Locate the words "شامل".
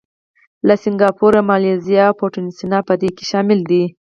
3.31-3.59